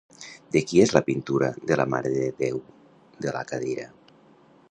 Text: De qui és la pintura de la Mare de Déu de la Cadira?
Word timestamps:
De 0.53 0.61
qui 0.69 0.79
és 0.85 0.93
la 0.97 1.01
pintura 1.09 1.49
de 1.71 1.77
la 1.81 1.85
Mare 1.95 2.13
de 2.15 2.25
Déu 2.41 2.59
de 3.27 3.37
la 3.39 3.47
Cadira? 3.53 3.89